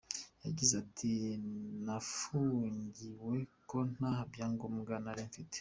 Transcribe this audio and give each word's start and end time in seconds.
Yagize 0.45 0.73
ati 0.83 1.11
“Nafungiwe 1.85 3.35
ko 3.69 3.77
nta 3.93 4.13
byangomwa 4.31 4.93
nari 5.03 5.21
mfite. 5.29 5.49